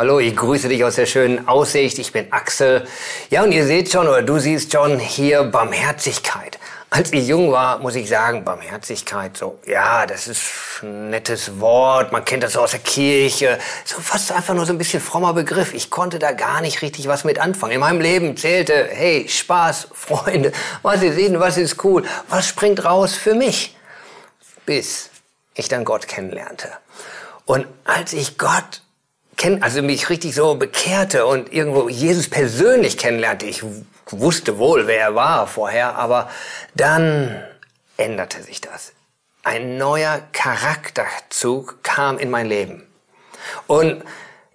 Hallo, 0.00 0.18
ich 0.18 0.34
grüße 0.34 0.70
dich 0.70 0.82
aus 0.82 0.94
der 0.94 1.04
schönen 1.04 1.46
Aussicht. 1.46 1.98
Ich 1.98 2.10
bin 2.10 2.32
Axel. 2.32 2.86
Ja, 3.28 3.42
und 3.42 3.52
ihr 3.52 3.66
seht 3.66 3.92
schon, 3.92 4.08
oder 4.08 4.22
du 4.22 4.38
siehst 4.38 4.72
schon 4.72 4.98
hier 4.98 5.44
Barmherzigkeit. 5.44 6.58
Als 6.88 7.12
ich 7.12 7.28
jung 7.28 7.52
war, 7.52 7.80
muss 7.80 7.96
ich 7.96 8.08
sagen, 8.08 8.42
Barmherzigkeit, 8.42 9.36
so, 9.36 9.58
ja, 9.66 10.06
das 10.06 10.26
ist 10.26 10.40
ein 10.82 11.10
nettes 11.10 11.60
Wort. 11.60 12.12
Man 12.12 12.24
kennt 12.24 12.42
das 12.42 12.54
so 12.54 12.60
aus 12.60 12.70
der 12.70 12.80
Kirche. 12.80 13.58
So 13.84 14.00
fast 14.00 14.32
einfach 14.32 14.54
nur 14.54 14.64
so 14.64 14.72
ein 14.72 14.78
bisschen 14.78 15.02
frommer 15.02 15.34
Begriff. 15.34 15.74
Ich 15.74 15.90
konnte 15.90 16.18
da 16.18 16.32
gar 16.32 16.62
nicht 16.62 16.80
richtig 16.80 17.06
was 17.06 17.24
mit 17.24 17.38
anfangen. 17.38 17.74
In 17.74 17.80
meinem 17.80 18.00
Leben 18.00 18.38
zählte, 18.38 18.88
hey, 18.90 19.28
Spaß, 19.28 19.88
Freunde, 19.92 20.52
was 20.80 21.02
ist 21.02 21.18
in, 21.18 21.38
was 21.40 21.58
ist 21.58 21.84
cool, 21.84 22.04
was 22.30 22.48
springt 22.48 22.86
raus 22.86 23.16
für 23.16 23.34
mich? 23.34 23.76
Bis 24.64 25.10
ich 25.52 25.68
dann 25.68 25.84
Gott 25.84 26.08
kennenlernte. 26.08 26.70
Und 27.44 27.66
als 27.84 28.14
ich 28.14 28.38
Gott 28.38 28.80
kenn, 29.40 29.62
also 29.62 29.80
mich 29.80 30.10
richtig 30.10 30.34
so 30.34 30.54
bekehrte 30.54 31.24
und 31.24 31.50
irgendwo 31.50 31.88
Jesus 31.88 32.28
persönlich 32.28 32.98
kennenlernte. 32.98 33.46
Ich 33.46 33.64
wusste 34.06 34.58
wohl, 34.58 34.86
wer 34.86 35.00
er 35.00 35.14
war 35.14 35.46
vorher, 35.46 35.96
aber 35.96 36.30
dann 36.74 37.42
änderte 37.96 38.42
sich 38.42 38.60
das. 38.60 38.92
Ein 39.42 39.78
neuer 39.78 40.20
Charakterzug 40.32 41.82
kam 41.82 42.18
in 42.18 42.28
mein 42.28 42.46
Leben. 42.46 42.86
Und 43.66 44.04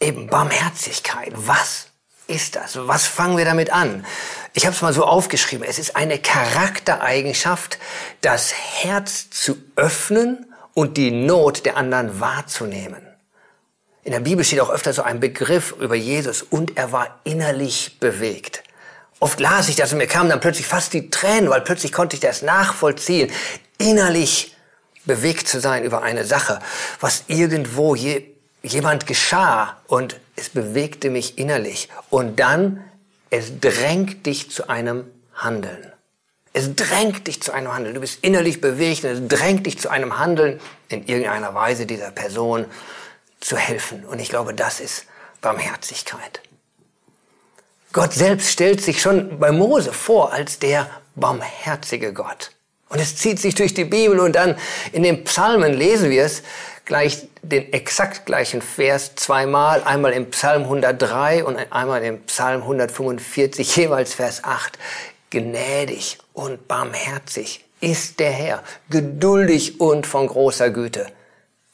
eben 0.00 0.28
Barmherzigkeit. 0.28 1.32
Was 1.34 1.88
ist 2.26 2.56
das? 2.56 2.78
Was 2.80 3.06
fangen 3.06 3.36
wir 3.36 3.44
damit 3.44 3.70
an? 3.70 4.06
Ich 4.54 4.64
habe 4.64 4.74
es 4.74 4.80
mal 4.80 4.94
so 4.94 5.04
aufgeschrieben. 5.04 5.66
Es 5.68 5.78
ist 5.78 5.94
eine 5.94 6.18
Charaktereigenschaft, 6.18 7.78
das 8.22 8.54
Herz 8.54 9.28
zu 9.28 9.58
öffnen 9.76 10.50
und 10.72 10.96
die 10.96 11.10
Not 11.10 11.66
der 11.66 11.76
anderen 11.76 12.18
wahrzunehmen. 12.18 13.09
In 14.02 14.12
der 14.12 14.20
Bibel 14.20 14.44
steht 14.44 14.60
auch 14.60 14.70
öfter 14.70 14.92
so 14.92 15.02
ein 15.02 15.20
Begriff 15.20 15.74
über 15.78 15.94
Jesus 15.94 16.42
und 16.42 16.76
er 16.76 16.92
war 16.92 17.20
innerlich 17.24 17.98
bewegt. 18.00 18.62
Oft 19.18 19.38
las 19.38 19.68
ich 19.68 19.76
das 19.76 19.92
und 19.92 19.98
mir 19.98 20.06
kamen 20.06 20.30
dann 20.30 20.40
plötzlich 20.40 20.66
fast 20.66 20.94
die 20.94 21.10
Tränen, 21.10 21.50
weil 21.50 21.60
plötzlich 21.60 21.92
konnte 21.92 22.16
ich 22.16 22.20
das 22.20 22.40
nachvollziehen, 22.40 23.30
innerlich 23.76 24.56
bewegt 25.04 25.48
zu 25.48 25.60
sein 25.60 25.84
über 25.84 26.02
eine 26.02 26.24
Sache, 26.24 26.60
was 27.00 27.24
irgendwo 27.26 27.94
je, 27.94 28.22
jemand 28.62 29.06
geschah 29.06 29.76
und 29.86 30.18
es 30.36 30.48
bewegte 30.48 31.10
mich 31.10 31.36
innerlich. 31.36 31.90
Und 32.08 32.40
dann, 32.40 32.82
es 33.28 33.60
drängt 33.60 34.24
dich 34.24 34.50
zu 34.50 34.70
einem 34.70 35.04
Handeln. 35.34 35.92
Es 36.54 36.74
drängt 36.74 37.26
dich 37.26 37.42
zu 37.42 37.52
einem 37.52 37.72
Handeln. 37.72 37.94
Du 37.94 38.00
bist 38.00 38.24
innerlich 38.24 38.62
bewegt 38.62 39.04
und 39.04 39.10
es 39.10 39.28
drängt 39.28 39.66
dich 39.66 39.78
zu 39.78 39.90
einem 39.90 40.18
Handeln 40.18 40.58
in 40.88 41.06
irgendeiner 41.06 41.54
Weise 41.54 41.84
dieser 41.84 42.10
Person 42.10 42.64
zu 43.40 43.56
helfen. 43.56 44.04
Und 44.04 44.20
ich 44.20 44.28
glaube, 44.28 44.54
das 44.54 44.80
ist 44.80 45.06
Barmherzigkeit. 45.40 46.40
Gott 47.92 48.12
selbst 48.12 48.50
stellt 48.50 48.80
sich 48.80 49.00
schon 49.02 49.40
bei 49.40 49.50
Mose 49.50 49.92
vor 49.92 50.32
als 50.32 50.58
der 50.58 50.88
barmherzige 51.16 52.12
Gott. 52.12 52.52
Und 52.88 53.00
es 53.00 53.16
zieht 53.16 53.40
sich 53.40 53.54
durch 53.54 53.74
die 53.74 53.84
Bibel 53.84 54.20
und 54.20 54.36
dann 54.36 54.56
in 54.92 55.02
den 55.02 55.24
Psalmen 55.24 55.74
lesen 55.74 56.10
wir 56.10 56.24
es 56.24 56.42
gleich 56.84 57.28
den 57.42 57.72
exakt 57.72 58.26
gleichen 58.26 58.62
Vers 58.62 59.14
zweimal, 59.14 59.82
einmal 59.84 60.12
im 60.12 60.30
Psalm 60.30 60.64
103 60.64 61.44
und 61.44 61.56
einmal 61.70 62.02
im 62.02 62.20
Psalm 62.22 62.62
145, 62.62 63.76
jeweils 63.76 64.14
Vers 64.14 64.42
8. 64.44 64.78
Gnädig 65.30 66.18
und 66.32 66.66
barmherzig 66.66 67.64
ist 67.80 68.18
der 68.18 68.32
Herr, 68.32 68.62
geduldig 68.90 69.80
und 69.80 70.06
von 70.06 70.26
großer 70.26 70.70
Güte. 70.70 71.06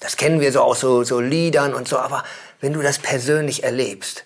Das 0.00 0.16
kennen 0.16 0.40
wir 0.40 0.50
so 0.50 0.60
aus 0.60 0.80
so, 0.80 1.04
so 1.04 1.20
Liedern 1.20 1.74
und 1.74 1.86
so, 1.86 1.98
aber 1.98 2.24
wenn 2.60 2.72
du 2.72 2.82
das 2.82 2.98
persönlich 2.98 3.64
erlebst, 3.64 4.24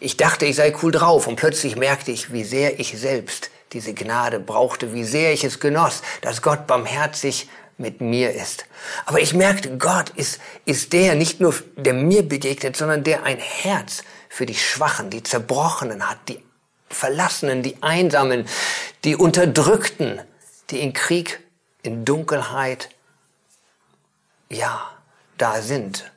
ich 0.00 0.16
dachte, 0.16 0.46
ich 0.46 0.56
sei 0.56 0.74
cool 0.82 0.92
drauf 0.92 1.26
und 1.26 1.36
plötzlich 1.36 1.76
merkte 1.76 2.12
ich, 2.12 2.32
wie 2.32 2.44
sehr 2.44 2.78
ich 2.78 2.98
selbst 2.98 3.50
diese 3.72 3.94
Gnade 3.94 4.38
brauchte, 4.38 4.92
wie 4.92 5.04
sehr 5.04 5.32
ich 5.32 5.44
es 5.44 5.60
genoss, 5.60 6.02
dass 6.20 6.42
Gott 6.42 6.66
barmherzig 6.66 7.48
mit 7.78 8.00
mir 8.00 8.32
ist. 8.32 8.66
Aber 9.06 9.20
ich 9.20 9.34
merkte, 9.34 9.76
Gott 9.76 10.10
ist, 10.10 10.40
ist 10.64 10.92
der 10.92 11.14
nicht 11.14 11.40
nur, 11.40 11.54
der 11.76 11.94
mir 11.94 12.22
begegnet, 12.22 12.76
sondern 12.76 13.04
der 13.04 13.22
ein 13.24 13.38
Herz 13.38 14.02
für 14.28 14.46
die 14.46 14.54
Schwachen, 14.54 15.10
die 15.10 15.22
Zerbrochenen 15.22 16.08
hat, 16.08 16.18
die 16.28 16.42
Verlassenen, 16.90 17.62
die 17.62 17.82
Einsamen, 17.82 18.46
die 19.04 19.16
Unterdrückten, 19.16 20.20
die 20.70 20.80
in 20.80 20.92
Krieg, 20.92 21.40
in 21.82 22.04
Dunkelheit, 22.04 22.88
ja, 24.50 24.90
da 25.36 25.62
sind, 25.62 26.10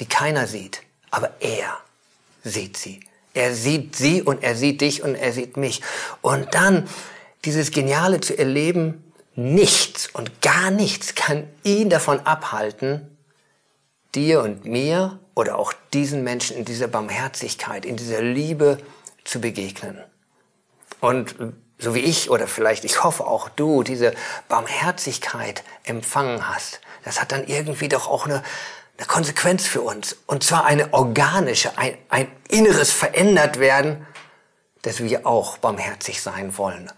die 0.00 0.06
keiner 0.06 0.46
sieht, 0.46 0.82
aber 1.10 1.32
er 1.40 1.78
sieht 2.44 2.76
sie. 2.76 3.00
Er 3.34 3.54
sieht 3.54 3.94
sie 3.94 4.22
und 4.22 4.42
er 4.42 4.56
sieht 4.56 4.80
dich 4.80 5.02
und 5.02 5.14
er 5.14 5.32
sieht 5.32 5.56
mich. 5.56 5.82
Und 6.22 6.54
dann 6.54 6.88
dieses 7.44 7.70
Geniale 7.70 8.20
zu 8.20 8.36
erleben, 8.36 9.12
nichts 9.36 10.08
und 10.12 10.42
gar 10.42 10.70
nichts 10.70 11.14
kann 11.14 11.48
ihn 11.62 11.88
davon 11.88 12.20
abhalten, 12.20 13.16
dir 14.14 14.42
und 14.42 14.64
mir 14.64 15.20
oder 15.34 15.58
auch 15.58 15.72
diesen 15.92 16.24
Menschen 16.24 16.56
in 16.56 16.64
dieser 16.64 16.88
Barmherzigkeit, 16.88 17.84
in 17.84 17.96
dieser 17.96 18.22
Liebe 18.22 18.78
zu 19.24 19.40
begegnen. 19.40 19.98
Und 21.00 21.34
so 21.78 21.94
wie 21.94 22.00
ich 22.00 22.30
oder 22.30 22.48
vielleicht 22.48 22.84
ich 22.84 23.04
hoffe 23.04 23.26
auch 23.26 23.48
du 23.48 23.82
diese 23.82 24.14
Barmherzigkeit 24.48 25.62
empfangen 25.84 26.48
hast, 26.48 26.80
das 27.04 27.20
hat 27.20 27.32
dann 27.32 27.46
irgendwie 27.46 27.88
doch 27.88 28.08
auch 28.08 28.26
eine, 28.26 28.42
eine 28.96 29.06
Konsequenz 29.06 29.66
für 29.66 29.80
uns. 29.80 30.16
Und 30.26 30.42
zwar 30.42 30.64
eine 30.64 30.92
organische, 30.92 31.76
ein, 31.78 31.96
ein 32.08 32.30
inneres 32.48 32.90
verändert 32.92 33.60
werden, 33.60 34.06
dass 34.82 35.02
wir 35.02 35.26
auch 35.26 35.58
barmherzig 35.58 36.20
sein 36.20 36.56
wollen. 36.58 36.90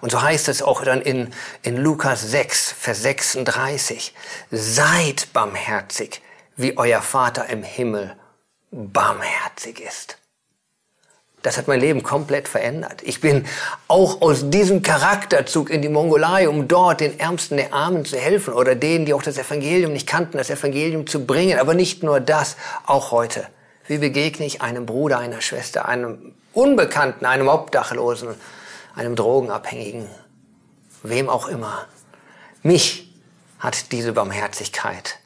Und 0.00 0.10
so 0.10 0.20
heißt 0.20 0.48
es 0.48 0.62
auch 0.62 0.82
dann 0.84 1.00
in, 1.00 1.32
in 1.62 1.76
Lukas 1.76 2.22
6, 2.22 2.72
Vers 2.72 3.02
36. 3.02 4.14
Seid 4.50 5.32
barmherzig, 5.32 6.22
wie 6.56 6.76
euer 6.76 7.02
Vater 7.02 7.48
im 7.48 7.62
Himmel 7.62 8.16
barmherzig 8.70 9.80
ist. 9.80 10.18
Das 11.42 11.58
hat 11.58 11.66
mein 11.66 11.80
Leben 11.80 12.04
komplett 12.04 12.46
verändert. 12.46 13.02
Ich 13.02 13.20
bin 13.20 13.46
auch 13.88 14.22
aus 14.22 14.48
diesem 14.48 14.82
Charakterzug 14.82 15.70
in 15.70 15.82
die 15.82 15.88
Mongolei, 15.88 16.48
um 16.48 16.68
dort 16.68 17.00
den 17.00 17.18
Ärmsten 17.18 17.56
der 17.56 17.74
Armen 17.74 18.04
zu 18.04 18.16
helfen 18.16 18.54
oder 18.54 18.76
denen, 18.76 19.06
die 19.06 19.14
auch 19.14 19.22
das 19.22 19.38
Evangelium 19.38 19.92
nicht 19.92 20.06
kannten, 20.06 20.38
das 20.38 20.50
Evangelium 20.50 21.06
zu 21.06 21.26
bringen. 21.26 21.58
Aber 21.58 21.74
nicht 21.74 22.04
nur 22.04 22.20
das, 22.20 22.56
auch 22.86 23.10
heute. 23.10 23.46
Wie 23.88 23.98
begegne 23.98 24.46
ich 24.46 24.62
einem 24.62 24.86
Bruder, 24.86 25.18
einer 25.18 25.40
Schwester, 25.40 25.88
einem 25.88 26.32
Unbekannten, 26.52 27.26
einem 27.26 27.48
Obdachlosen, 27.48 28.28
einem 28.94 29.16
Drogenabhängigen, 29.16 30.06
wem 31.02 31.28
auch 31.28 31.48
immer. 31.48 31.86
Mich 32.62 33.12
hat 33.58 33.90
diese 33.90 34.12
Barmherzigkeit 34.12 35.18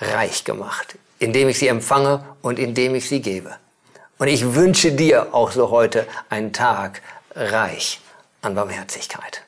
reich 0.00 0.44
gemacht, 0.44 0.96
indem 1.18 1.48
ich 1.48 1.58
sie 1.58 1.68
empfange 1.68 2.24
und 2.40 2.58
indem 2.58 2.94
ich 2.94 3.08
sie 3.08 3.20
gebe. 3.20 3.56
Und 4.18 4.28
ich 4.28 4.54
wünsche 4.54 4.92
dir 4.92 5.34
auch 5.34 5.52
so 5.52 5.70
heute 5.70 6.06
einen 6.28 6.52
Tag 6.52 7.02
reich 7.34 8.00
an 8.42 8.54
Barmherzigkeit. 8.54 9.47